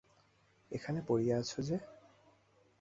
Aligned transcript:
এখানে 0.71 0.99
পড়িয়া 1.07 1.35
আছ 1.37 1.51
যে? 1.61 1.77